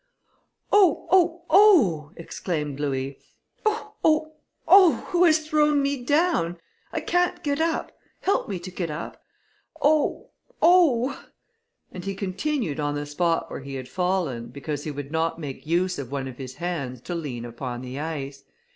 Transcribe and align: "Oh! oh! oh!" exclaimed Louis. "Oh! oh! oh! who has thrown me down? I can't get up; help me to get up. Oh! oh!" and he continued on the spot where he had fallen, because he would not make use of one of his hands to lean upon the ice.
"Oh! 0.71 1.05
oh! 1.11 1.43
oh!" 1.51 2.11
exclaimed 2.15 2.79
Louis. 2.79 3.19
"Oh! 3.67 3.93
oh! 4.03 4.31
oh! 4.67 4.95
who 5.11 5.25
has 5.25 5.47
thrown 5.47 5.79
me 5.83 6.03
down? 6.03 6.57
I 6.91 7.01
can't 7.01 7.43
get 7.43 7.61
up; 7.61 7.91
help 8.21 8.49
me 8.49 8.57
to 8.61 8.71
get 8.71 8.89
up. 8.89 9.23
Oh! 9.79 10.31
oh!" 10.59 11.23
and 11.91 12.03
he 12.03 12.15
continued 12.15 12.79
on 12.79 12.95
the 12.95 13.05
spot 13.05 13.51
where 13.51 13.61
he 13.61 13.75
had 13.75 13.87
fallen, 13.87 14.47
because 14.47 14.85
he 14.85 14.89
would 14.89 15.11
not 15.11 15.37
make 15.37 15.67
use 15.67 15.99
of 15.99 16.11
one 16.11 16.27
of 16.27 16.39
his 16.39 16.55
hands 16.55 16.99
to 17.01 17.13
lean 17.13 17.45
upon 17.45 17.81
the 17.83 17.99
ice. 17.99 18.43